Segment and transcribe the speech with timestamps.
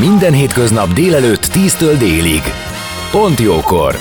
[0.00, 2.40] Minden hétköznap délelőtt 10-től délig.
[3.10, 3.94] Pont jókor!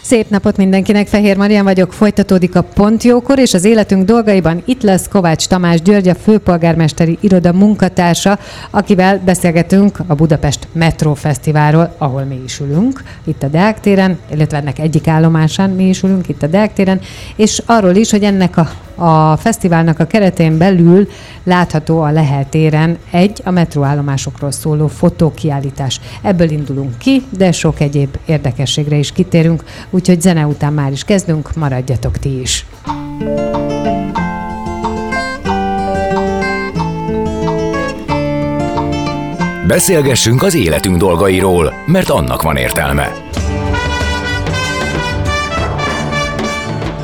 [0.00, 5.08] Szép napot mindenkinek, Fehér Marian vagyok, folytatódik a Pontjókor, és az életünk dolgaiban itt lesz
[5.08, 8.38] Kovács Tamás György, a főpolgármesteri iroda munkatársa,
[8.70, 14.56] akivel beszélgetünk a Budapest Metro Fesztiválról, ahol mi is ülünk, itt a Deák téren, illetve
[14.56, 17.00] ennek egyik állomásán mi is ülünk, itt a Deák téren,
[17.36, 21.08] és arról is, hogy ennek a a fesztiválnak a keretén belül
[21.44, 26.00] látható a Lehel téren egy a metróállomásokról szóló fotókiállítás.
[26.22, 31.54] Ebből indulunk ki, de sok egyéb érdekességre is kitérünk, úgyhogy zene után már is kezdünk,
[31.54, 32.66] maradjatok ti is.
[39.66, 43.27] Beszélgessünk az életünk dolgairól, mert annak van értelme.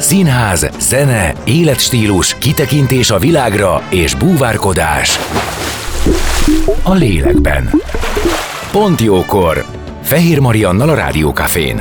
[0.05, 5.19] Színház, zene, életstílus, kitekintés a világra és búvárkodás.
[6.83, 7.71] A lélekben.
[8.73, 9.65] Pont jókor.
[10.03, 11.81] Fehér Mariannal a Rádiókafén.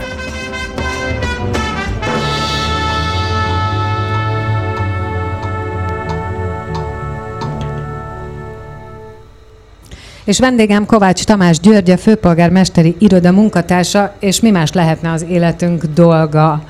[10.23, 15.83] És vendégem Kovács Tamás György, a főpolgármesteri iroda munkatársa, és mi más lehetne az életünk
[15.83, 16.63] dolga,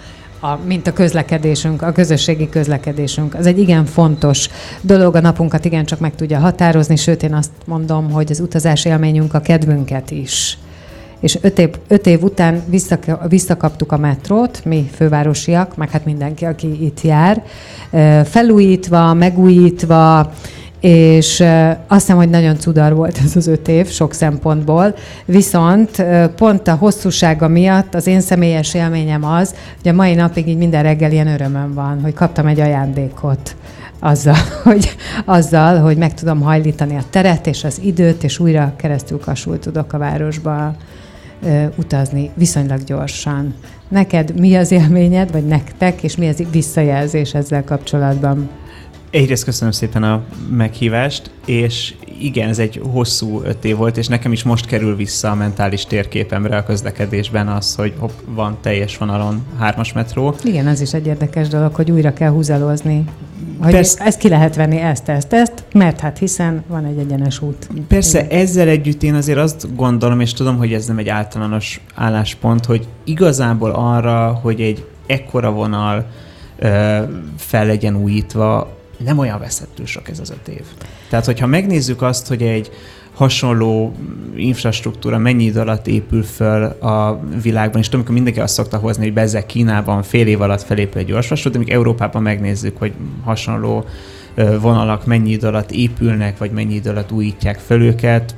[0.43, 3.35] a, mint a közlekedésünk, a közösségi közlekedésünk.
[3.35, 4.49] Az egy igen fontos
[4.81, 9.33] dolog, a napunkat igencsak meg tudja határozni, sőt én azt mondom, hogy az utazás élményünk
[9.33, 10.57] a kedvünket is
[11.19, 12.63] és öt év, öt év után
[13.27, 17.43] visszakaptuk a metrót, mi fővárosiak, meg hát mindenki, aki itt jár,
[18.25, 20.31] felújítva, megújítva,
[20.83, 21.39] és
[21.87, 24.95] azt hiszem, hogy nagyon cudar volt ez az öt év sok szempontból,
[25.25, 26.05] viszont
[26.35, 30.83] pont a hosszúsága miatt az én személyes élményem az, hogy a mai napig így minden
[30.83, 33.55] reggel ilyen örömöm van, hogy kaptam egy ajándékot
[33.99, 34.95] azzal, hogy,
[35.25, 39.93] azzal, hogy meg tudom hajlítani a teret és az időt, és újra keresztül kasul tudok
[39.93, 40.75] a városba
[41.75, 43.53] utazni viszonylag gyorsan.
[43.87, 48.49] Neked mi az élményed, vagy nektek, és mi az visszajelzés ezzel kapcsolatban?
[49.13, 54.31] Egyrészt köszönöm szépen a meghívást, és igen, ez egy hosszú öt év volt, és nekem
[54.31, 59.45] is most kerül vissza a mentális térképemre a közlekedésben az, hogy hopp, van teljes vonalon
[59.59, 60.35] hármas metró.
[60.43, 63.03] Igen, ez is egy érdekes dolog, hogy újra kell húzalozni.
[63.61, 67.41] Hogy Persze, ezt ki lehet venni, ezt, ezt, ezt, mert hát hiszen van egy egyenes
[67.41, 67.67] út.
[67.87, 68.39] Persze, Igen.
[68.39, 72.87] ezzel együtt én azért azt gondolom, és tudom, hogy ez nem egy általános álláspont, hogy
[73.03, 76.05] igazából arra, hogy egy ekkora vonal
[77.37, 80.63] fel legyen újítva, nem olyan veszettül sok ez az öt év.
[81.09, 82.71] Tehát, hogyha megnézzük azt, hogy egy
[83.13, 83.95] hasonló
[84.35, 89.03] infrastruktúra mennyi idő alatt épül föl a világban, és tudom, amikor mindenki azt szokta hozni,
[89.03, 92.93] hogy bezek Kínában fél év alatt felépül egy gyorsvasút, de még Európában megnézzük, hogy
[93.23, 93.85] hasonló
[94.59, 98.35] vonalak mennyi idő alatt épülnek, vagy mennyi idő alatt újítják föl őket,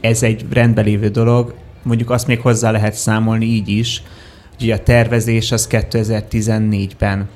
[0.00, 1.54] ez egy rendben lévő dolog.
[1.82, 4.02] Mondjuk azt még hozzá lehet számolni így is,
[4.58, 7.28] hogy a tervezés az 2014-ben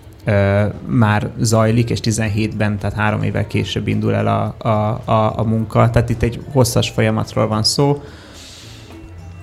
[0.87, 5.91] már zajlik, és 17-ben, tehát három évvel később indul el a, a, a, a munka.
[5.91, 8.03] Tehát itt egy hosszas folyamatról van szó.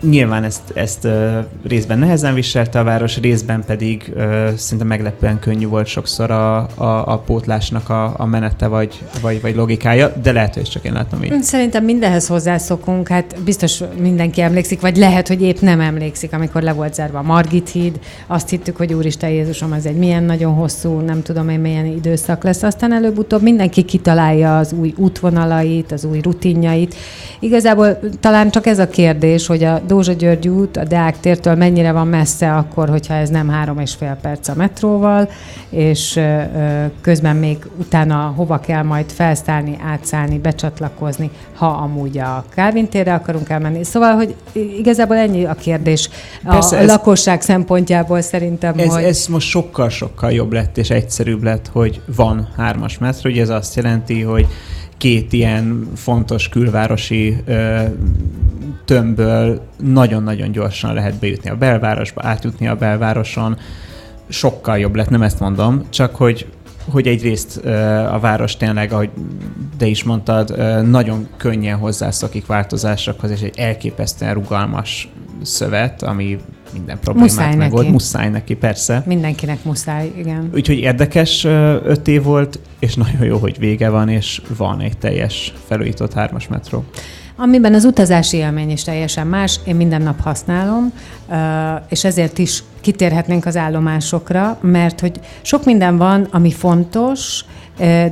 [0.02, 1.08] Nyilván ezt, ezt
[1.68, 4.14] részben nehezen viselte a város, részben pedig
[4.56, 9.56] szinte meglepően könnyű volt sokszor a, a, a pótlásnak a, a menete vagy, vagy, vagy
[9.56, 11.42] logikája, de lehet, hogy csak én látom így.
[11.42, 16.74] Szerintem mindenhez hozzászokunk, hát biztos mindenki emlékszik, vagy lehet, hogy épp nem emlékszik, amikor le
[16.74, 21.00] volt zárva a Margit híd, azt hittük, hogy Úristen Jézusom, ez egy milyen nagyon hosszú,
[21.00, 26.20] nem tudom én milyen időszak lesz, aztán előbb-utóbb mindenki kitalálja az új útvonalait, az új
[26.22, 26.96] rutinjait.
[27.40, 31.92] Igazából talán csak ez a kérdés, hogy a Dózsa György út a Deák tértől mennyire
[31.92, 35.30] van messze akkor, hogyha ez nem három és fél perc a metróval,
[35.70, 36.20] és
[37.02, 43.50] közben még utána hova kell majd felszállni, átszállni, becsatlakozni, ha amúgy a Kálvin térre akarunk
[43.50, 43.84] elmenni.
[43.84, 44.36] Szóval, hogy
[44.78, 46.10] igazából ennyi a kérdés
[46.44, 49.04] Persze a ez, lakosság szempontjából szerintem, ez, hogy...
[49.04, 53.76] Ez most sokkal-sokkal jobb lett és egyszerűbb lett, hogy van hármas metró, ugye ez azt
[53.76, 54.48] jelenti, hogy
[54.98, 57.82] két ilyen fontos külvárosi ö,
[58.88, 63.58] tömbből nagyon-nagyon gyorsan lehet bejutni a belvárosba, átjutni a belvároson.
[64.28, 66.48] Sokkal jobb lett, nem ezt mondom, csak hogy
[66.90, 67.58] hogy egyrészt
[68.12, 69.10] a város tényleg, ahogy
[69.78, 70.58] te is mondtad,
[70.90, 75.10] nagyon könnyen hozzászokik változásokhoz, és egy elképesztően rugalmas
[75.42, 76.38] szövet, ami
[76.74, 77.82] minden problémát Muszáj megold.
[77.82, 77.92] neki.
[77.92, 79.04] Muszáj neki, persze.
[79.06, 80.50] Mindenkinek muszáj, igen.
[80.54, 81.44] Úgyhogy érdekes
[81.84, 86.48] öt év volt, és nagyon jó, hogy vége van, és van egy teljes felújított hármas
[86.48, 86.86] metró.
[87.40, 90.94] Amiben az utazási élmény is teljesen más, én minden nap használom,
[91.90, 97.46] és ezért is kitérhetnénk az állomásokra, mert hogy sok minden van, ami fontos,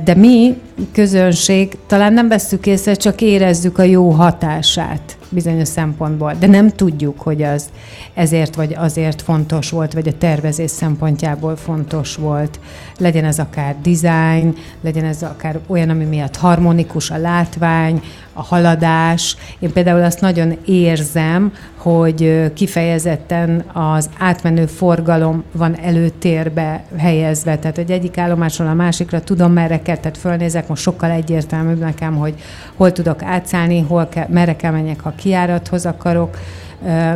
[0.04, 0.56] de mi,
[0.92, 7.20] közönség, talán nem veszük észre, csak érezzük a jó hatását bizonyos szempontból, de nem tudjuk,
[7.20, 7.68] hogy az
[8.14, 12.60] ezért vagy azért fontos volt, vagy a tervezés szempontjából fontos volt.
[12.98, 18.02] Legyen ez akár design, legyen ez akár olyan, ami miatt harmonikus a látvány,
[18.32, 19.36] a haladás.
[19.58, 27.90] Én például azt nagyon érzem, hogy kifejezetten az átmenő forgalom van előtérbe helyezve, tehát hogy
[27.90, 32.34] egyik állomásról a másikra tudom, merre kell, tehát fölnézek, most sokkal egyértelműbb nekem, hogy
[32.76, 36.36] hol tudok átszállni, hol kell, merre kell menjek, ha kiárathoz akarok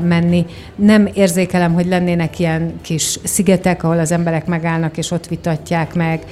[0.02, 0.46] menni.
[0.74, 6.24] Nem érzékelem, hogy lennének ilyen kis szigetek, ahol az emberek megállnak és ott vitatják meg.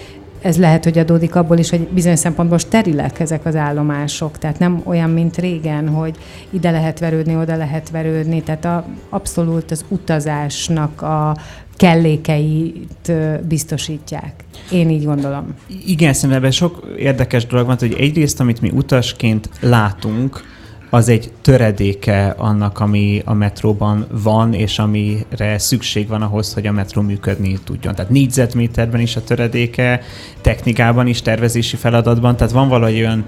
[0.42, 4.38] Ez lehet, hogy adódik abból is, hogy bizonyos szempontból sterilek ezek az állomások.
[4.38, 6.16] Tehát nem olyan, mint régen, hogy
[6.50, 8.42] ide lehet verődni, oda lehet verődni.
[8.42, 11.36] Tehát a, abszolút az utazásnak a
[11.76, 13.12] kellékeit
[13.48, 14.32] biztosítják.
[14.70, 15.54] Én így gondolom.
[15.86, 20.56] Igen, szerintem ebben sok érdekes dolog van, hogy egyrészt, amit mi utasként látunk,
[20.90, 26.72] az egy töredéke annak, ami a metróban van, és amire szükség van ahhoz, hogy a
[26.72, 27.94] metró működni tudjon.
[27.94, 30.00] Tehát négyzetméterben is a töredéke,
[30.40, 33.24] technikában is, tervezési feladatban, tehát van valahogy olyan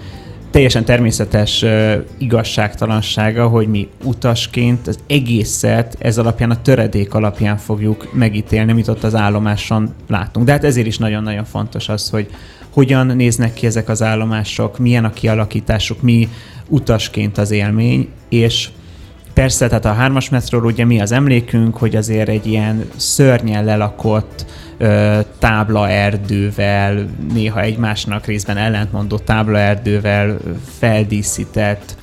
[0.51, 8.13] teljesen természetes uh, igazságtalansága, hogy mi utasként az egészet ez alapján, a töredék alapján fogjuk
[8.13, 10.47] megítélni, amit ott az állomáson látunk.
[10.47, 12.31] De hát ezért is nagyon-nagyon fontos az, hogy
[12.73, 16.29] hogyan néznek ki ezek az állomások, milyen a kialakításuk, mi
[16.69, 18.69] utasként az élmény, és
[19.35, 24.47] persze, tehát a hármas metróról ugye mi az emlékünk, hogy azért egy ilyen szörnyen lelakott
[24.79, 30.39] ö, táblaerdővel, néha egymásnak részben ellentmondó táblaerdővel
[30.79, 31.97] feldíszített,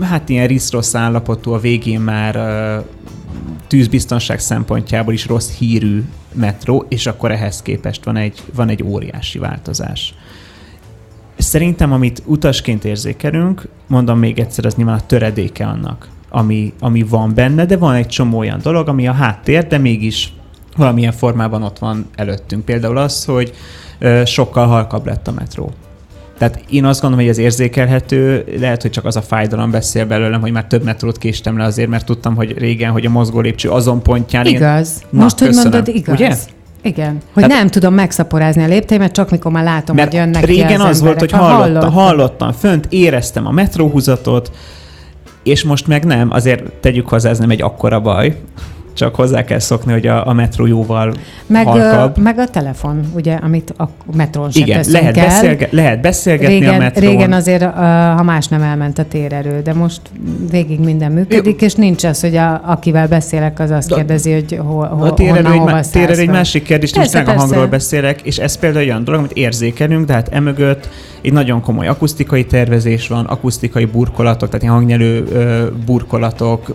[0.00, 2.78] hát ilyen risz-rossz állapotú, a végén már ö,
[3.66, 6.02] tűzbiztonság szempontjából is rossz hírű
[6.34, 10.14] metró, és akkor ehhez képest van egy, van egy óriási változás.
[11.38, 17.34] Szerintem, amit utasként érzékelünk, mondom még egyszer, az nyilván a töredéke annak, ami, ami van
[17.34, 20.32] benne, de van egy csomó olyan dolog, ami a háttér, de mégis
[20.76, 22.64] valamilyen formában ott van előttünk.
[22.64, 23.52] Például az, hogy
[24.24, 25.72] sokkal halkabb lett a metró.
[26.42, 30.40] Tehát én azt gondolom, hogy ez érzékelhető, lehet, hogy csak az a fájdalom beszél belőlem,
[30.40, 33.68] hogy már több metrót késtem le azért, mert tudtam, hogy régen, hogy a mozgó lépcső
[33.68, 34.46] azon pontján...
[34.46, 34.92] Igaz.
[35.00, 35.20] Én...
[35.20, 35.70] Most, hogy köszönöm.
[35.72, 36.14] mondod, igaz.
[36.14, 36.34] Ugye?
[36.82, 37.18] Igen.
[37.32, 40.66] Hogy Tehát- nem tudom megszaporázni a lépteimet, csak mikor már látom, Mert hogy jönnek régen
[40.66, 41.92] ki az, az volt, hogy Ha hallottam, hallottam.
[41.92, 44.50] hallottam fönt, éreztem a metróhúzatot,
[45.42, 48.36] és most meg nem, azért tegyük hozzá, ez nem egy akkora baj,
[48.94, 51.14] csak hozzá kell szokni, hogy a, a metró jóval
[51.46, 52.18] Meg, halkabb.
[52.18, 55.26] meg a telefon, ugye, amit a metrón se Igen, lehet, el.
[55.26, 57.10] beszélge- lehet beszélgetni a Régen, metrón.
[57.10, 57.62] régen azért,
[58.16, 60.00] ha más nem elment a térerő, de most
[60.50, 64.58] végig minden működik, és nincs az, hogy a, akivel beszélek, az azt De- kérdezi, hogy
[64.66, 67.40] hol, hol, A térerő honnan, egy, hova térerő egy másik kérdés, most Persze, meg a
[67.40, 70.88] hangról beszélek, és ez például olyan dolog, amit érzékelünk, de hát emögött
[71.22, 75.24] egy nagyon komoly akusztikai tervezés van, akusztikai burkolatok, tehát hangnyelő
[75.86, 76.74] burkolatok,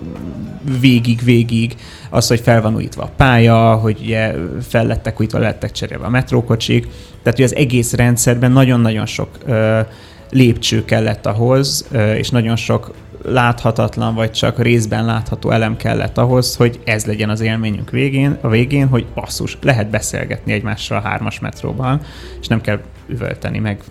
[0.81, 1.75] végig-végig,
[2.09, 4.33] az, hogy fel van újítva a pálya, hogy ugye
[4.67, 6.87] fel lettek újítva, lettek cserélve a metrókocsik,
[7.23, 9.79] tehát hogy az egész rendszerben nagyon-nagyon sok ö,
[10.31, 16.55] lépcső kellett ahhoz, ö, és nagyon sok láthatatlan, vagy csak részben látható elem kellett ahhoz,
[16.55, 21.39] hogy ez legyen az élményünk végén, a végén, hogy basszus, lehet beszélgetni egymással a hármas
[21.39, 22.01] metróban,
[22.41, 23.81] és nem kell üvölteni meg.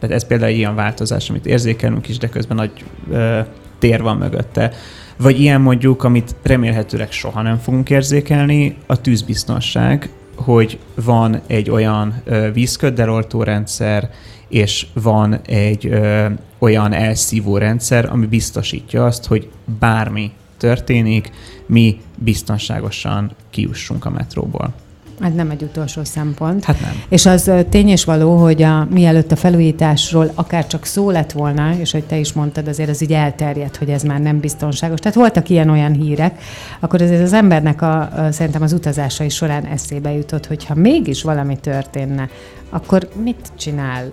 [0.00, 3.40] Tehát ez például egy ilyen változás, amit érzékelünk is, de közben nagy ö,
[3.78, 4.72] tér van mögötte.
[5.20, 12.22] Vagy ilyen mondjuk, amit remélhetőleg soha nem fogunk érzékelni, a tűzbiztonság, hogy van egy olyan
[12.24, 14.10] ö, vízköddeloltó rendszer,
[14.48, 16.26] és van egy ö,
[16.58, 21.30] olyan elszívó rendszer, ami biztosítja azt, hogy bármi történik,
[21.66, 24.74] mi biztonságosan kiussunk a metróból.
[25.22, 26.64] Ez nem egy utolsó szempont.
[26.64, 27.02] Hát nem.
[27.08, 31.74] És az tény és való, hogy a, mielőtt a felújításról akár csak szó lett volna,
[31.78, 34.98] és hogy te is mondtad, azért az így elterjedt, hogy ez már nem biztonságos.
[34.98, 36.42] Tehát voltak ilyen-olyan hírek,
[36.80, 41.22] akkor azért az embernek a, a, szerintem az utazásai során eszébe jutott, hogy ha mégis
[41.22, 42.28] valami történne,
[42.70, 44.10] akkor mit csinál,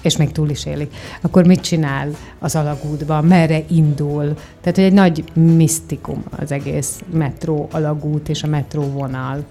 [0.00, 4.34] és még túl is élik, akkor mit csinál az alagútban, merre indul.
[4.60, 9.44] Tehát, hogy egy nagy misztikum az egész metró alagút és a metró vonal.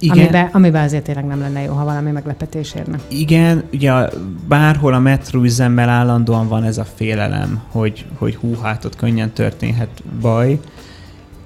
[0.00, 0.18] Igen.
[0.18, 2.98] Amiben, amiben azért tényleg nem lenne jó, ha valami meglepetés érne.
[3.08, 3.92] Igen, ugye
[4.48, 10.02] bárhol a metróüzemmel állandóan van ez a félelem, hogy, hogy hú, hát ott könnyen történhet
[10.20, 10.60] baj.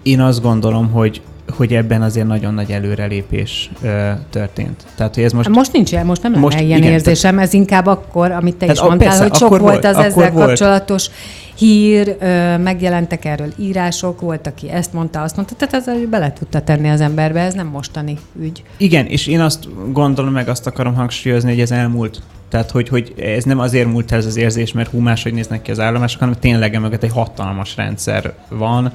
[0.03, 1.23] Én azt gondolom, hogy
[1.57, 4.85] hogy ebben azért nagyon nagy előrelépés ö, történt.
[4.97, 5.49] Tehát, hogy ez most...
[5.49, 8.81] Most nincs most nem most, lenne ilyen igen, érzésem, ez inkább akkor, amit te is
[8.81, 10.47] mondtál, persze, hogy sok volt az ezzel volt.
[10.47, 11.11] kapcsolatos
[11.55, 16.61] hír, ö, megjelentek erről írások, volt, aki ezt mondta, azt mondta, tehát ez bele tudta
[16.61, 18.63] tenni az emberbe, ez nem mostani ügy.
[18.77, 22.23] Igen, és én azt gondolom, meg azt akarom hangsúlyozni, hogy ez elmúlt.
[22.49, 25.71] Tehát, hogy, hogy ez nem azért múlt ez az érzés, mert hú, máshogy néznek ki
[25.71, 28.93] az állomások, hanem tényleg mögött egy hatalmas rendszer van,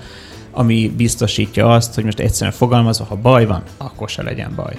[0.59, 4.77] ami biztosítja azt, hogy most egyszerűen fogalmazva, ha baj van, akkor se legyen baj.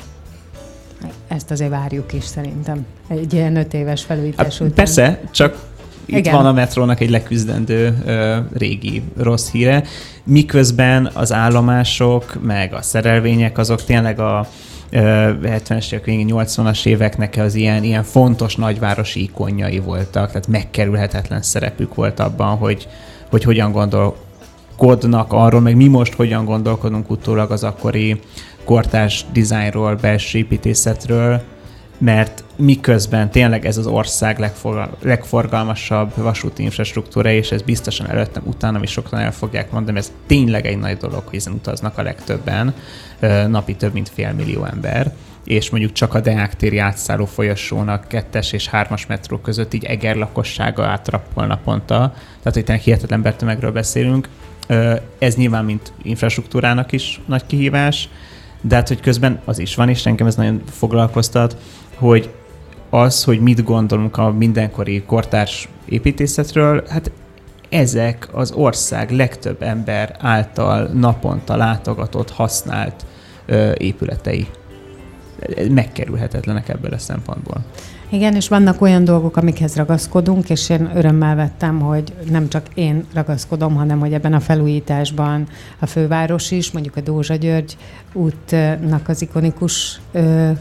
[1.29, 2.87] Ezt azért várjuk is szerintem.
[3.09, 4.75] Egy ilyen öt éves felújítás hát, után.
[4.75, 5.69] Persze, csak
[6.05, 6.35] itt Igen.
[6.35, 9.85] van a metrónak egy leküzdendő ö, régi rossz híre,
[10.25, 14.49] miközben az állomások, meg a szerelvények azok tényleg a
[14.93, 22.21] 70-es évek 80-as éveknek az ilyen, ilyen fontos nagyvárosi ikonjai voltak, tehát megkerülhetetlen szerepük volt
[22.21, 22.89] abban, hogy,
[23.31, 24.17] hogy hogyan gondol,
[24.81, 28.21] gondolkodnak arról, meg mi most hogyan gondolkodunk utólag az akkori
[28.65, 31.43] kortárs dizájnról, belső építészetről,
[31.99, 38.81] mert miközben tényleg ez az ország legfor, legforgalmasabb vasúti infrastruktúra, és ez biztosan előttem, utána
[38.83, 42.75] is sokan el fogják mondani, ez tényleg egy nagy dolog, hogy ezen utaznak a legtöbben,
[43.49, 45.13] napi több mint fél millió ember
[45.45, 50.17] és mondjuk csak a Deák téri átszálló folyosónak kettes és hármas metró között így Eger
[50.17, 54.29] lakossága átrappol naponta, tehát hogy tényleg hihetetlen bertömegről beszélünk,
[55.19, 58.09] ez nyilván, mint infrastruktúrának is nagy kihívás,
[58.61, 61.57] de hát, hogy közben az is van, és engem ez nagyon foglalkoztat,
[61.95, 62.31] hogy
[62.91, 67.11] az, hogy mit gondolunk a mindenkori kortárs építészetről, hát
[67.69, 73.07] ezek az ország legtöbb ember által naponta látogatott, használt
[73.47, 74.47] ö, épületei.
[75.71, 77.65] Megkerülhetetlenek ebből a szempontból.
[78.13, 83.05] Igen, és vannak olyan dolgok, amikhez ragaszkodunk, és én örömmel vettem, hogy nem csak én
[83.15, 85.47] ragaszkodom, hanem hogy ebben a felújításban
[85.79, 87.77] a főváros is, mondjuk a Dózsa György
[88.13, 90.01] útnak az ikonikus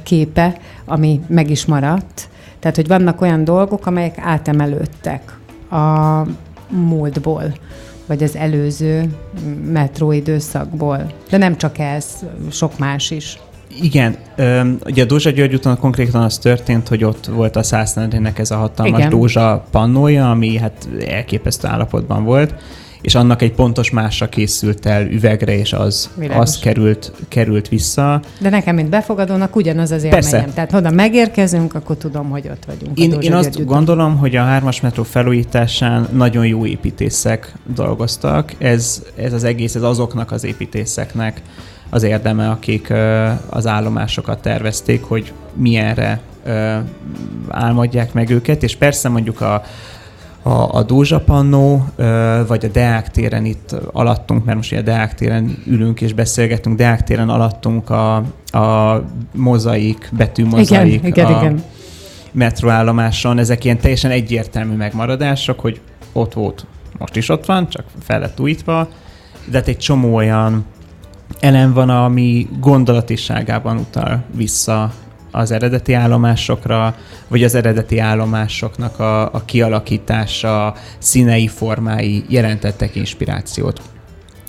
[0.03, 2.29] képe, ami meg is maradt.
[2.59, 5.37] Tehát, hogy vannak olyan dolgok, amelyek átemelődtek
[5.71, 6.21] a
[6.69, 7.53] múltból
[8.05, 9.15] vagy az előző
[9.65, 11.13] metróidőszakból.
[11.29, 12.05] De nem csak ez,
[12.51, 13.39] sok más is.
[13.81, 14.15] Igen,
[14.85, 18.55] ugye a Dózsa György úton konkrétan az történt, hogy ott volt a Szásznándének ez a
[18.55, 19.09] hatalmas Igen.
[19.09, 22.53] Dózsa pannója, ami hát elképesztő állapotban volt,
[23.01, 28.21] és annak egy pontos másra készült el üvegre, és az, az került, került vissza.
[28.39, 30.31] De nekem, mint befogadónak ugyanaz az élményem.
[30.31, 30.47] Persze.
[30.53, 32.99] Tehát, ha megérkezünk, akkor tudom, hogy ott vagyunk.
[32.99, 38.53] Én, én azt gondolom, hogy a hármas metró felújításán nagyon jó építészek dolgoztak.
[38.57, 41.41] Ez, ez az egész, ez azoknak az építészeknek,
[41.89, 42.93] az érdeme, akik
[43.50, 46.22] az állomásokat tervezték, hogy milyenre
[47.48, 49.63] álmodják meg őket, és persze mondjuk a,
[50.41, 51.86] a, a Dózsa Pannó,
[52.48, 56.77] vagy a Deák téren itt alattunk, mert most ugye a Deák téren ülünk és beszélgetünk,
[56.77, 58.15] Deák téren alattunk a,
[58.51, 59.03] a
[59.36, 61.63] mozaik, betűmozaik igen, igen, a igen.
[62.31, 65.81] metroállomáson, ezek ilyen teljesen egyértelmű megmaradások, hogy
[66.13, 66.65] ott volt,
[66.98, 68.88] most is ott van, csak fel lett újítva,
[69.46, 70.65] de hát egy csomó olyan
[71.39, 74.93] elem van, ami gondolatiságában utal vissza
[75.31, 76.95] az eredeti állomásokra,
[77.27, 83.81] vagy az eredeti állomásoknak a, a kialakítása, színei, formái jelentettek inspirációt.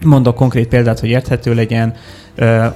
[0.05, 1.95] Mondok konkrét példát, hogy érthető legyen.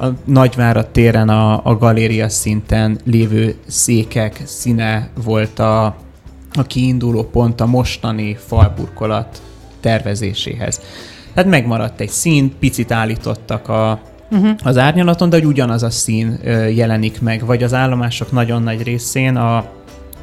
[0.01, 5.85] A Nagyvárat téren a, a galéria szinten lévő székek színe volt a,
[6.53, 9.43] a kiinduló pont a mostani falburkolat
[9.81, 10.81] tervezéséhez.
[11.35, 14.01] Tehát megmaradt egy szín, picit állítottak a,
[14.31, 14.51] uh-huh.
[14.63, 16.39] az árnyalaton, de hogy ugyanaz a szín
[16.75, 19.65] jelenik meg, vagy az állomások nagyon nagy részén a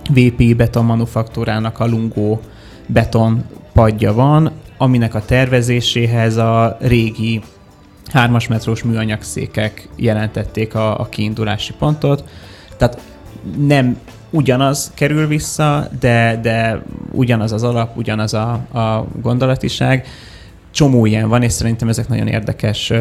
[0.10, 2.41] VP beton manufaktúrának a lungó
[2.86, 7.41] beton padja van, aminek a tervezéséhez a régi
[8.12, 12.24] hármas metrós műanyagszékek jelentették a, a kiindulási pontot.
[12.77, 13.01] Tehát
[13.58, 13.98] nem
[14.30, 20.06] ugyanaz kerül vissza, de, de ugyanaz az alap, ugyanaz a, a gondolatiság
[20.72, 22.92] csomó ilyen van, és szerintem ezek nagyon érdekes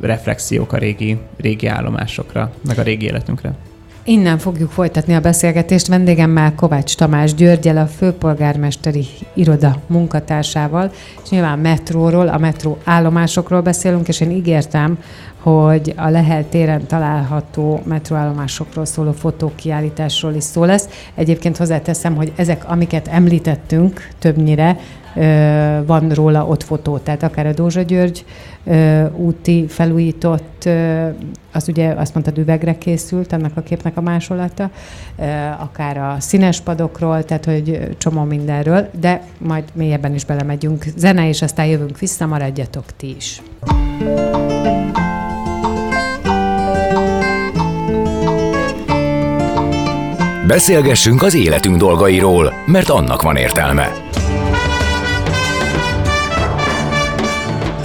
[0.00, 3.54] reflexiók a régi, régi állomásokra, meg a régi életünkre.
[4.04, 10.90] Innen fogjuk folytatni a beszélgetést vendégemmel Kovács Tamás Györgyel, a főpolgármesteri iroda munkatársával,
[11.22, 14.98] és nyilván metróról, a metró állomásokról beszélünk, és én ígértem,
[15.38, 20.88] hogy a Lehel téren található metróállomásokról szóló fotókiállításról is szó lesz.
[21.14, 24.76] Egyébként hozzáteszem, hogy ezek, amiket említettünk többnyire,
[25.86, 28.24] van róla ott fotó, tehát akár a Dózsa György
[29.16, 30.68] úti felújított
[31.52, 34.70] az ugye azt mondtad üvegre készült, ennek a képnek a másolata,
[35.58, 40.84] akár a színes padokról, tehát hogy csomó mindenről, de majd mélyebben is belemegyünk.
[40.96, 43.42] Zene, és aztán jövünk vissza, maradjatok ti is.
[50.46, 54.11] Beszélgessünk az életünk dolgairól, mert annak van értelme.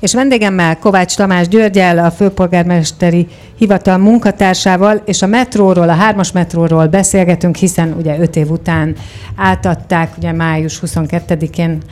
[0.00, 3.26] És vendégemmel Kovács Tamás Györgyel, a főpolgármesteri
[3.56, 8.96] hivatal munkatársával, és a metróról, a hármas metróról beszélgetünk, hiszen ugye öt év után
[9.36, 11.82] átadták, ugye május 22-én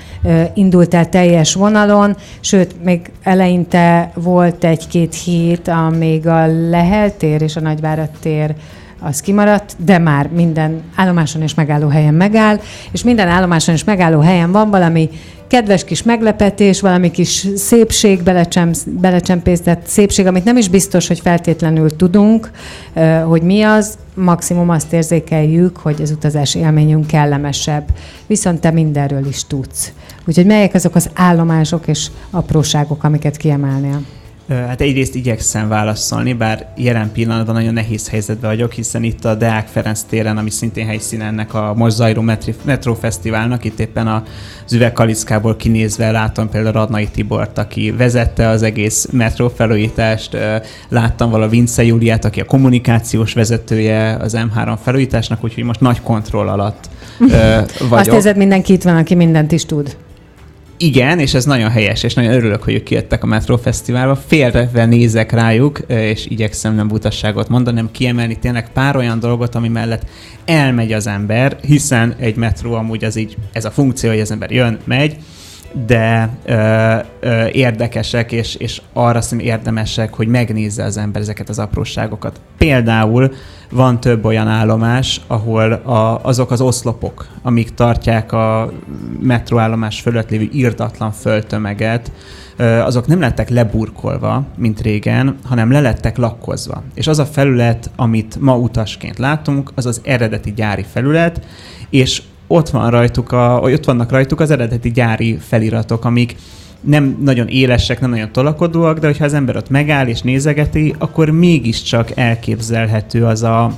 [0.54, 7.56] indult el teljes vonalon, sőt, még eleinte volt egy-két hét, amíg a Lehel tér és
[7.56, 8.54] a Nagyvárad tér
[9.00, 12.60] az kimaradt, de már minden állomáson és megállóhelyen megáll,
[12.92, 15.10] és minden állomáson és megállóhelyen van valami
[15.46, 18.22] kedves kis meglepetés, valami kis szépség,
[18.84, 22.50] belecsempésztett szépség, amit nem is biztos, hogy feltétlenül tudunk,
[23.24, 27.84] hogy mi az, maximum azt érzékeljük, hogy az utazás élményünk kellemesebb.
[28.26, 29.92] Viszont te mindenről is tudsz.
[30.26, 34.00] Úgyhogy melyek azok az állomások és apróságok, amiket kiemelnél?
[34.48, 39.66] Hát egyrészt igyekszem válaszolni, bár jelen pillanatban nagyon nehéz helyzetben vagyok, hiszen itt a Deák
[39.66, 42.24] Ferenc téren, ami szintén helyszín ennek a most zajló
[42.64, 49.08] Metro Fesztiválnak, itt éppen az üvegkalickából kinézve látom például Radnai Tibort, aki vezette az egész
[49.12, 50.36] metró felújítást,
[50.88, 56.48] láttam vala Vince Júliát, aki a kommunikációs vezetője az M3 felújításnak, úgyhogy most nagy kontroll
[56.48, 56.88] alatt
[57.78, 57.90] vagyok.
[57.90, 59.96] Azt érzed, mindenki itt van, aki mindent is tud.
[60.78, 64.16] Igen, és ez nagyon helyes, és nagyon örülök, hogy ők kijöttek a Metro Fesztiválba.
[64.26, 69.68] Félreve nézek rájuk, és igyekszem nem butasságot mondani, hanem kiemelni tényleg pár olyan dolgot, ami
[69.68, 70.06] mellett
[70.44, 74.50] elmegy az ember, hiszen egy metró amúgy az így, ez a funkció, hogy az ember
[74.50, 75.16] jön, megy,
[75.86, 81.58] de ö, ö, érdekesek, és, és arra szerintem érdemesek, hogy megnézze az ember ezeket az
[81.58, 82.40] apróságokat.
[82.58, 83.32] Például
[83.70, 88.72] van több olyan állomás, ahol a, azok az oszlopok, amik tartják a
[89.20, 92.12] metróállomás fölött lévő írtatlan földtömeget,
[92.58, 96.82] azok nem lettek leburkolva, mint régen, hanem le lettek lakkozva.
[96.94, 101.46] És az a felület, amit ma utasként látunk, az az eredeti gyári felület,
[101.90, 106.36] és ott, van rajtuk a, ott vannak rajtuk az eredeti gyári feliratok, amik
[106.80, 111.30] nem nagyon élesek, nem nagyon tolakodóak, de hogyha az ember ott megáll és nézegeti, akkor
[111.30, 113.72] mégiscsak elképzelhető az a,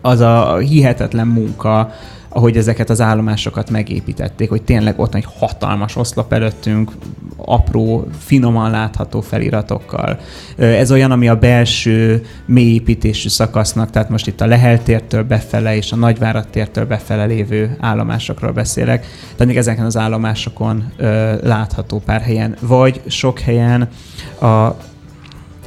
[0.00, 1.92] az a hihetetlen munka,
[2.32, 6.92] ahogy ezeket az állomásokat megépítették, hogy tényleg ott egy hatalmas oszlop előttünk,
[7.36, 10.18] apró, finoman látható feliratokkal.
[10.56, 15.96] Ez olyan, ami a belső mélyépítésű szakasznak, tehát most itt a Leheltértől befele és a
[15.96, 19.06] Nagyvárad tértől befele lévő állomásokról beszélek.
[19.30, 20.92] Tehát még ezeken az állomásokon
[21.42, 23.88] látható pár helyen, vagy sok helyen
[24.40, 24.76] a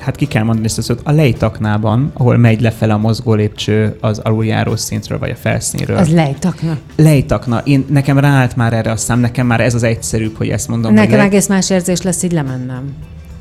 [0.03, 3.97] hát ki kell mondani ezt a szót, a lejtaknában, ahol megy lefele a mozgó lépcső
[4.01, 5.97] az aluljáró szintről, vagy a felszínről.
[5.97, 6.77] Az lejtakna.
[6.95, 7.61] Lejtakna.
[7.63, 10.93] Én, nekem ráállt már erre a szám, nekem már ez az egyszerűbb, hogy ezt mondom.
[10.93, 11.25] Nekem lej...
[11.25, 12.93] egész más érzés lesz, így lemennem.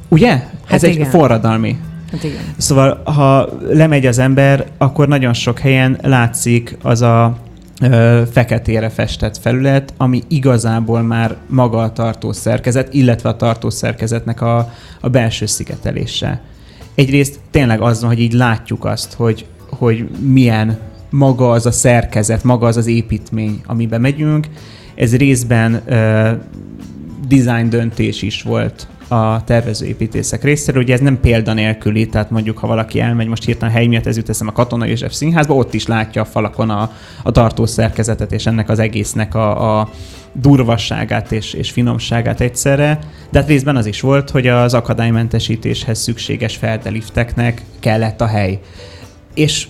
[0.09, 0.31] Ugye?
[0.31, 1.01] Hát ez igen.
[1.01, 1.77] egy forradalmi.
[2.12, 2.42] Hát igen.
[2.57, 7.37] Szóval, ha lemegy az ember, akkor nagyon sok helyen látszik az a
[8.33, 15.47] feketére festett felület, ami igazából már maga a tartószerkezet, illetve a tartószerkezetnek a, a belső
[15.47, 16.40] szigetelése
[16.95, 20.79] egyrészt tényleg az van, hogy így látjuk azt, hogy, hogy milyen
[21.11, 24.47] maga az a szerkezet, maga az az építmény, amiben megyünk.
[24.95, 26.31] Ez részben uh,
[27.29, 30.83] design döntés is volt a tervezőépítészek részéről.
[30.83, 34.29] Ugye ez nem példanélküli, tehát mondjuk, ha valaki elmegy, most hirtelen hely miatt ez jut
[34.29, 36.90] eszem a Katona József Színházba, ott is látja a falakon a,
[37.22, 39.88] a tartószerkezetet és ennek az egésznek a, a
[40.33, 42.98] durvasságát és, és finomságát egyszerre,
[43.31, 48.61] de hát részben az is volt, hogy az akadálymentesítéshez szükséges feldelifteknek kellett a hely.
[49.35, 49.66] És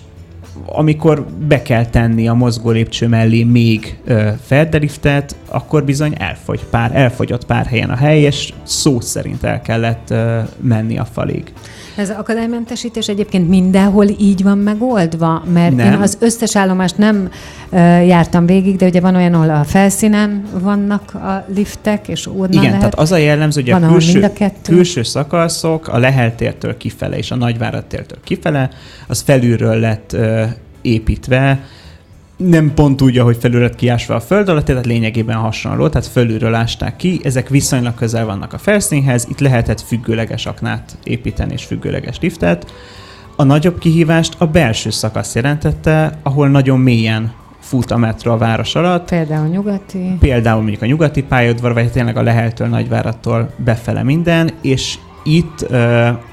[0.65, 6.95] amikor be kell tenni a mozgó lépcső mellé még ö, feldeliftet, akkor bizony elfogy pár,
[6.95, 11.53] elfogyott pár helyen a hely, és szó szerint el kellett ö, menni a falig.
[11.95, 15.43] Ez az akadálymentesítés egyébként mindenhol így van megoldva?
[15.53, 15.93] Mert nem.
[15.93, 17.29] én az összes állomást nem
[17.71, 22.49] uh, jártam végig, de ugye van olyan, ahol a felszínen vannak a liftek, és onnan
[22.49, 22.77] Igen, lehet.
[22.77, 27.31] tehát az a jellemző, hogy van, a külső, a külső szakaszok a Leheltértől kifele és
[27.31, 28.69] a Nagyvárad tértől kifele,
[29.07, 30.43] az felülről lett uh,
[30.81, 31.59] építve,
[32.37, 36.53] nem pont úgy, ahogy felül lett kiásva a föld alatt, tehát lényegében hasonló, tehát fölülről
[36.53, 42.19] ásták ki, ezek viszonylag közel vannak a felszínhez, itt lehetett függőleges aknát építeni és függőleges
[42.19, 42.73] liftet.
[43.35, 48.75] A nagyobb kihívást a belső szakasz jelentette, ahol nagyon mélyen fut a metró a város
[48.75, 49.09] alatt.
[49.09, 50.17] Például nyugati.
[50.19, 55.61] Például mondjuk a nyugati pályaudvar, vagy tényleg a Leheltől Nagyvárattól befele minden, és itt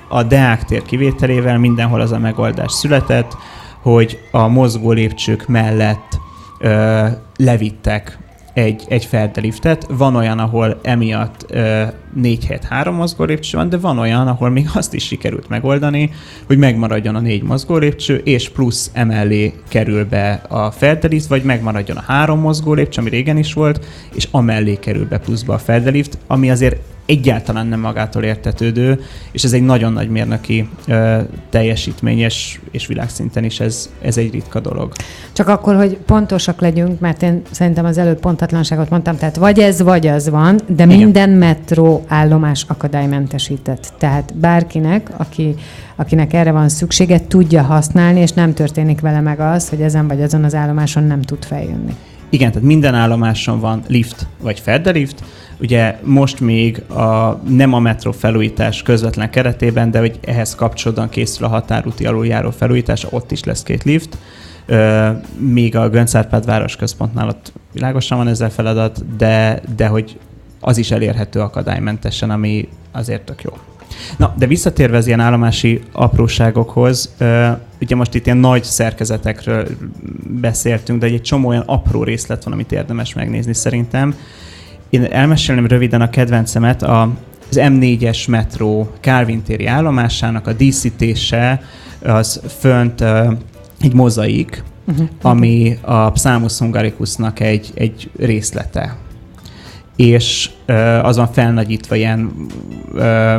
[0.08, 3.36] a Deák tér kivételével mindenhol az a megoldás született,
[3.82, 6.18] hogy a mozgó lépcsők mellett
[6.58, 8.18] ö, levittek
[8.52, 9.86] egy, egy ferdeliftet.
[9.88, 11.82] Van olyan, ahol emiatt ö,
[12.14, 16.10] négy helyet három mozgó lépcső van, de van olyan, ahol még azt is sikerült megoldani,
[16.46, 21.96] hogy megmaradjon a négy mozgó lépcső, és plusz emellé kerül be a ferdelift, vagy megmaradjon
[21.96, 26.18] a három mozgó lépcső, ami régen is volt, és amellé kerül be pluszba a ferdelift,
[26.26, 29.00] ami azért egyáltalán nem magától értetődő,
[29.32, 31.18] és ez egy nagyon nagy mérnöki ö,
[31.50, 34.92] teljesítmény, és, és világszinten is ez, ez egy ritka dolog.
[35.32, 39.82] Csak akkor, hogy pontosak legyünk, mert én szerintem az előbb pontatlanságot mondtam, tehát vagy ez,
[39.82, 40.96] vagy az van, de Igen.
[40.96, 43.92] minden metró állomás akadálymentesített.
[43.98, 45.54] Tehát bárkinek, aki,
[45.96, 50.22] akinek erre van szüksége, tudja használni, és nem történik vele meg az, hogy ezen vagy
[50.22, 51.94] azon az állomáson nem tud feljönni.
[52.30, 55.22] Igen, tehát minden állomáson van lift vagy ferdelift,
[55.60, 61.46] Ugye most még a, nem a metró felújítás közvetlen keretében, de hogy ehhez kapcsolódóan készül
[61.46, 64.18] a határúti aluljáró felújítás, ott is lesz két lift,
[65.38, 70.18] míg a Göncárpád városközpontnál ott világosan van ezzel feladat, de, de hogy
[70.60, 73.50] az is elérhető akadálymentesen, ami azért tök jó.
[74.16, 77.14] Na, de visszatérve az ilyen állomási apróságokhoz,
[77.80, 79.66] ugye most itt ilyen nagy szerkezetekről
[80.40, 84.14] beszéltünk, de egy csomó olyan apró részlet van, amit érdemes megnézni szerintem.
[84.90, 87.02] Én elmesélném röviden a kedvencemet, a,
[87.50, 91.62] az M4-es metró Calvin téri állomásának a díszítése,
[92.02, 93.32] az fönt uh,
[93.80, 95.08] egy mozaik, uh-huh.
[95.22, 98.96] ami a Psalmus Hungaricusnak egy, egy részlete.
[99.96, 102.32] És uh, az van felnagyítva ilyen
[102.92, 103.34] uh,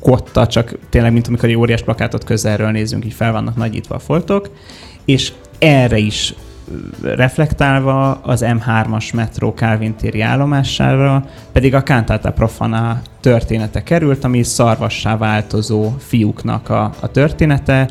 [0.00, 3.98] kotta, csak tényleg, mint amikor egy óriás plakátot közelről nézünk, így fel vannak nagyítva a
[3.98, 4.50] foltok,
[5.04, 6.34] és erre is
[7.02, 15.16] reflektálva az M3-as metró Calvin téri állomására pedig a Cantata Profana története került, ami szarvassá
[15.16, 17.88] változó fiúknak a, a története,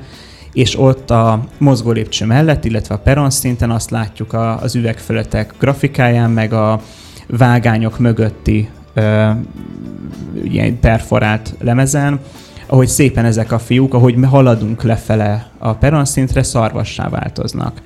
[0.54, 5.54] és ott a mozgó lépcső mellett, illetve a peron szinten azt látjuk a, az üvegfölöttek
[5.60, 6.82] grafikáján, meg a
[7.28, 9.30] vágányok mögötti ö,
[10.44, 12.20] ilyen perforált lemezen,
[12.68, 17.82] ahogy szépen ezek a fiúk, ahogy haladunk lefele a peron szintre, szarvassá változnak.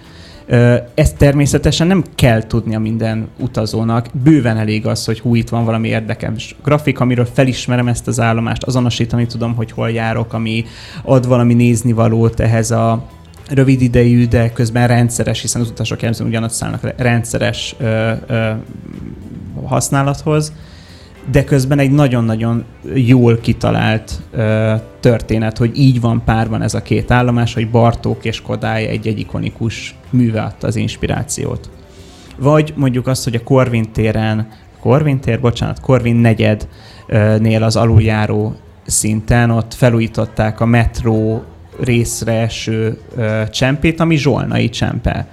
[0.93, 4.07] Ezt természetesen nem kell tudnia minden utazónak.
[4.23, 8.63] Bőven elég az, hogy hú, itt van valami érdekes grafik, amiről felismerem ezt az állomást,
[8.63, 10.65] azonosítani tudom, hogy hol járok, ami
[11.03, 13.05] ad valami néznivalót ehhez a
[13.49, 18.51] rövid idejű, de közben rendszeres, hiszen az utasok jelzően ugyanazt szállnak rendszeres ö, ö,
[19.65, 20.53] használathoz
[21.31, 27.11] de közben egy nagyon-nagyon jól kitalált ö, történet, hogy így van párban ez a két
[27.11, 31.69] állomás, hogy Bartók és Kodály egy-egy ikonikus műve adta az inspirációt.
[32.37, 34.47] Vagy mondjuk azt, hogy a Korvin téren,
[34.79, 38.55] Korvin tér, bocsánat, Korvin negyednél az aluljáró
[38.85, 41.43] szinten ott felújították a metró
[41.79, 45.27] részre eső ö, csempét, ami Zsolnai csempe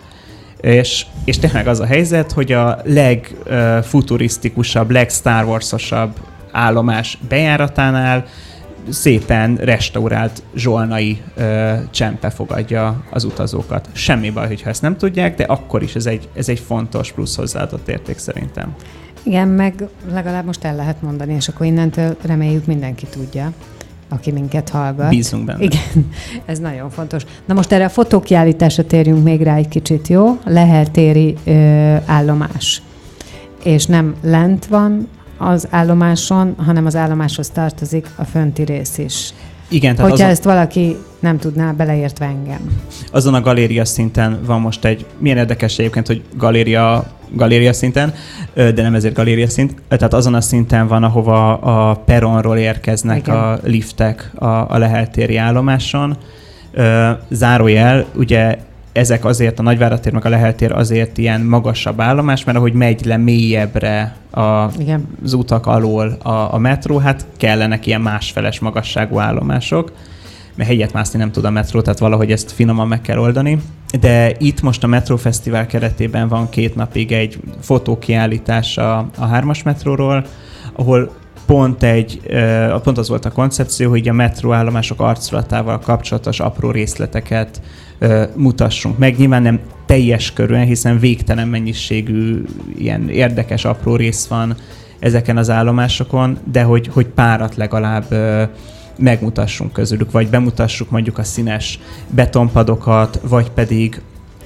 [0.61, 6.17] és, és tényleg az a helyzet, hogy a legfuturisztikusabb, legStar Wars-osabb
[6.51, 8.25] állomás bejáratánál
[8.89, 13.89] szépen restaurált zsolnai ö, csempe fogadja az utazókat.
[13.93, 17.37] Semmi baj, hogyha ezt nem tudják, de akkor is ez egy, ez egy fontos plusz
[17.37, 18.75] hozzáadott érték szerintem.
[19.23, 23.53] Igen, meg legalább most el lehet mondani, és akkor innentől reméljük mindenki tudja,
[24.09, 25.09] aki minket hallgat.
[25.09, 25.63] Bízunk benne.
[25.63, 26.11] Igen,
[26.47, 27.23] ez nagyon fontos.
[27.45, 30.39] Na most erre a fotókiállításra térjünk még rá egy kicsit, jó?
[30.45, 32.83] Leheltéri ö, állomás.
[33.65, 39.33] És nem lent van az állomáson, hanem az állomáshoz tartozik a fönti rész is.
[39.69, 42.61] Igen, tehát Hogyha azon, ezt valaki nem tudná, beleértve engem.
[43.13, 48.15] Azon a galéria szinten van most egy, milyen érdekes egyébként, hogy galéria galéria szinten,
[48.55, 49.75] de nem ezért galéria szint.
[49.89, 53.37] Tehát azon a szinten van, ahova a peronról érkeznek Igen.
[53.37, 56.17] a liftek a, a leheltéri állomáson.
[57.31, 58.59] Zárójel, ugye
[58.97, 63.17] ezek azért, a Nagyváratér meg a Leheltér azért ilyen magasabb állomás, mert ahogy megy le
[63.17, 65.09] mélyebbre a, Igen.
[65.25, 69.93] az utak alól a, a metró, hát kellenek ilyen másfeles magasságú állomások
[70.55, 73.59] mert hegyet mászni nem tud a metró, tehát valahogy ezt finoman meg kell oldani.
[74.01, 79.63] De itt most a Metro Fesztivál keretében van két napig egy fotókiállítás a, a hármas
[79.63, 80.27] metróról,
[80.73, 81.11] ahol
[81.47, 82.21] pont egy,
[82.83, 87.61] pont az volt a koncepció, hogy a metróállomások arculatával kapcsolatos apró részleteket
[88.35, 89.17] mutassunk meg.
[89.19, 92.45] Nyilván nem teljes körülön, hiszen végtelen mennyiségű
[92.79, 94.55] ilyen érdekes apró rész van
[94.99, 98.05] ezeken az állomásokon, de hogy, hogy párat legalább
[98.99, 101.79] megmutassunk közülük, vagy bemutassuk mondjuk a színes
[102.11, 104.01] betonpadokat, vagy pedig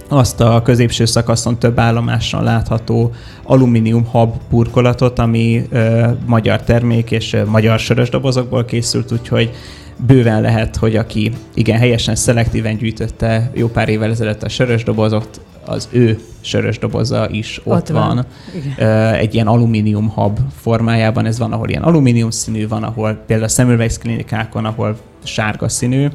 [0.08, 7.32] azt a középső szakaszon több állomáson látható alumínium hab burkolatot, ami ö, magyar termék és
[7.32, 9.50] ö, magyar sörös dobozokból készült, úgyhogy
[10.06, 15.40] bőven lehet, hogy aki igen helyesen, szelektíven gyűjtötte jó pár évvel ezelőtt a sörös dobozot,
[15.64, 18.14] az ő sörös doboza is ott, ott van.
[18.14, 18.26] van.
[18.56, 19.14] Igen.
[19.14, 23.52] Egy ilyen alumínium hab formájában, ez van, ahol ilyen alumínium színű, van, ahol például a
[23.52, 26.08] Semmelweis klinikákon, ahol sárga színű,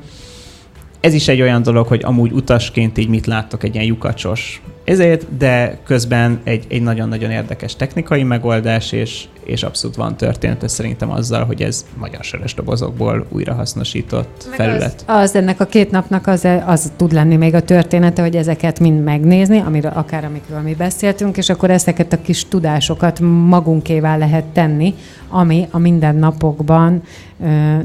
[0.99, 5.37] ez is egy olyan dolog, hogy amúgy utasként így mit láttok egy ilyen lyukacsos ezért,
[5.37, 11.45] de közben egy, egy nagyon-nagyon érdekes technikai megoldás, és, és abszolút van története szerintem azzal,
[11.45, 15.03] hogy ez magyar sörös dobozokból újrahasznosított Meg felület.
[15.07, 18.79] Az, az ennek a két napnak az, az tud lenni még a története, hogy ezeket
[18.79, 23.19] mind megnézni, amiről, akár amikről mi beszéltünk, és akkor ezeket a kis tudásokat
[23.49, 24.93] magunkévá lehet tenni,
[25.29, 27.03] ami a mindennapokban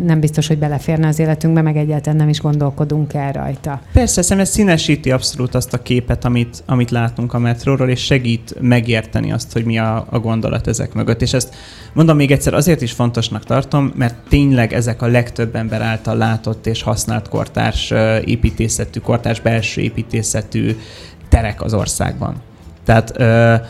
[0.03, 3.81] nem biztos, hogy beleférne az életünkbe, meg egyáltalán nem is gondolkodunk el rajta.
[3.93, 8.55] Persze, szerintem ez színesíti abszolút azt a képet, amit, amit látunk a metróról, és segít
[8.61, 11.23] megérteni azt, hogy mi a, a gondolat ezek mögött.
[11.23, 11.55] És ezt
[11.93, 16.67] mondom még egyszer, azért is fontosnak tartom, mert tényleg ezek a legtöbb ember által látott
[16.67, 17.93] és használt kortárs
[18.25, 20.77] építészetű, kortárs belső építészetű
[21.29, 22.35] terek az országban.
[22.85, 23.67] Tehát uh,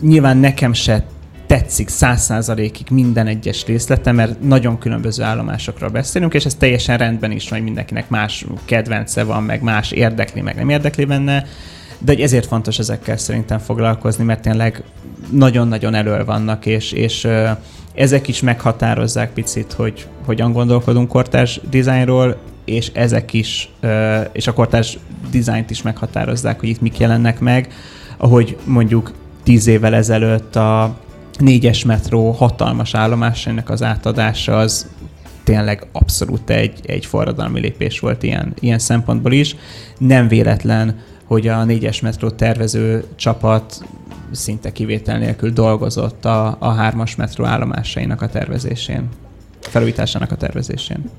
[0.00, 1.04] nyilván nekem se
[1.48, 7.30] tetszik száz százalékig minden egyes részlete, mert nagyon különböző állomásokról beszélünk, és ez teljesen rendben
[7.30, 11.44] is, hogy mindenkinek más kedvence van, meg más érdekli, meg nem érdekli benne,
[11.98, 14.82] de ezért fontos ezekkel szerintem foglalkozni, mert tényleg
[15.30, 17.28] nagyon-nagyon elől vannak, és, és
[17.94, 23.70] ezek is meghatározzák picit, hogy hogyan gondolkodunk kortárs dizájnról, és ezek is,
[24.32, 24.98] és a kortárs
[25.30, 27.72] dizájnt is meghatározzák, hogy itt mik jelennek meg,
[28.16, 30.96] ahogy mondjuk tíz évvel ezelőtt a
[31.38, 34.86] négyes metró hatalmas állomásainak az átadása az
[35.44, 39.56] tényleg abszolút egy, egy forradalmi lépés volt ilyen, ilyen szempontból is.
[39.98, 43.84] Nem véletlen, hogy a négyes metró tervező csapat
[44.30, 49.08] szinte kivétel nélkül dolgozott a, a hármas metró állomásainak a tervezésén
[49.60, 51.10] felújításának a tervezésén.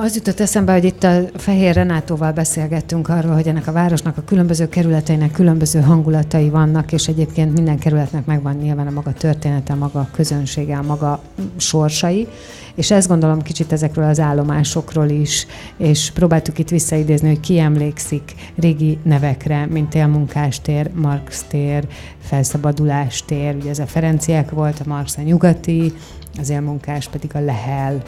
[0.00, 4.22] Az jutott eszembe, hogy itt a Fehér Renátóval beszélgettünk arról, hogy ennek a városnak a
[4.24, 9.76] különböző kerületeinek különböző hangulatai vannak, és egyébként minden kerületnek megvan nyilván a maga története, a
[9.76, 11.20] maga közönsége, a maga
[11.56, 12.28] sorsai,
[12.74, 18.34] és ezt gondolom kicsit ezekről az állomásokról is, és próbáltuk itt visszaidézni, hogy ki emlékszik
[18.56, 21.86] régi nevekre, mint Élmunkástér, Marx tér,
[22.20, 25.92] Felszabadulástér, ugye ez a Ferenciek volt, a Marx a nyugati,
[26.38, 28.02] az élmunkás pedig a lehel.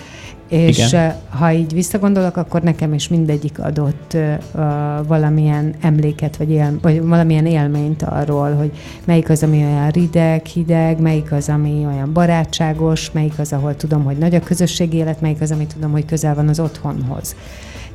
[0.49, 1.14] És Igen.
[1.29, 4.37] ha így visszagondolok, akkor nekem is mindegyik adott uh,
[5.07, 8.71] valamilyen emléket, vagy, él, vagy valamilyen élményt arról, hogy
[9.05, 14.05] melyik az, ami olyan rideg, hideg, melyik az, ami olyan barátságos, melyik az, ahol tudom,
[14.05, 17.37] hogy nagy a közösségi élet, melyik az, ami tudom, hogy közel van az otthonhoz.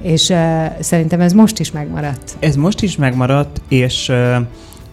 [0.02, 2.36] És uh, szerintem ez most is megmaradt.
[2.40, 4.36] Ez most is megmaradt, és uh,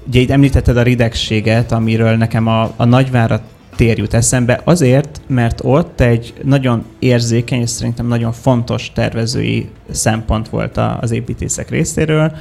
[0.06, 3.42] ugye itt említetted a ridegséget, amiről nekem a, a nagyvárat
[3.80, 10.48] tér jut eszembe, azért, mert ott egy nagyon érzékeny és szerintem nagyon fontos tervezői szempont
[10.48, 12.32] volt az építészek részéről,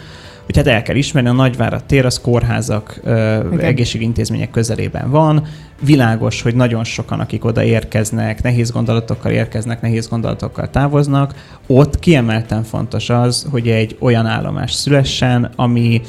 [0.45, 5.45] hogy hát el kell ismerni, a Nagyvárad tér az kórházak, ö, egészségintézmények közelében van.
[5.81, 11.33] Világos, hogy nagyon sokan, akik oda érkeznek, nehéz gondolatokkal érkeznek, nehéz gondolatokkal távoznak.
[11.67, 16.01] Ott kiemelten fontos az, hogy egy olyan állomás szülessen, ami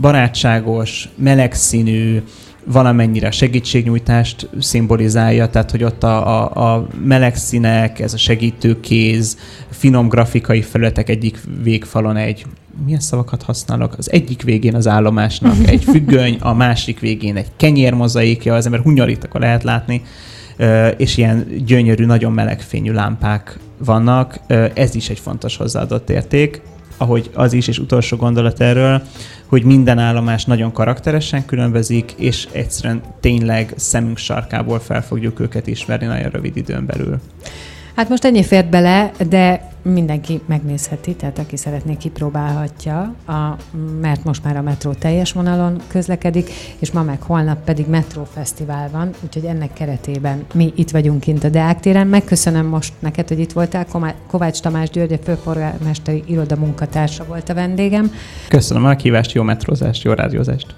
[0.00, 2.22] barátságos, melegszínű,
[2.64, 9.38] valamennyire segítségnyújtást szimbolizálja, tehát hogy ott a, a, a meleg színek, ez a segítőkéz,
[9.70, 12.44] finom grafikai felületek egyik végfalon egy
[12.84, 13.94] milyen szavakat használok?
[13.98, 19.24] Az egyik végén az állomásnak egy függöny, a másik végén egy kenyérmozaikja, az ember hunyorít,
[19.24, 20.02] akkor lehet látni,
[20.96, 24.40] és ilyen gyönyörű, nagyon meleg fényű lámpák vannak.
[24.74, 26.62] Ez is egy fontos hozzáadott érték
[26.96, 29.02] ahogy az is, és utolsó gondolat erről,
[29.46, 36.06] hogy minden állomás nagyon karakteresen különbözik, és egyszerűen tényleg szemünk sarkából fel fogjuk őket ismerni
[36.06, 37.20] nagyon rövid időn belül.
[37.94, 43.56] Hát most ennyi fért bele, de mindenki megnézheti, tehát aki szeretné, kipróbálhatja, a,
[44.00, 49.10] mert most már a metró teljes vonalon közlekedik, és ma meg holnap pedig metrófesztivál van,
[49.24, 52.06] úgyhogy ennek keretében mi itt vagyunk kint a Deák téren.
[52.06, 53.86] Megköszönöm most neked, hogy itt voltál.
[54.26, 58.12] Kovács Tamás György, a főpolgármesteri iroda munkatársa volt a vendégem.
[58.48, 60.74] Köszönöm a kívást, jó metrózást, jó rádiózást.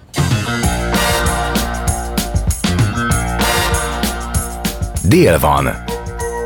[5.08, 5.94] Dél van.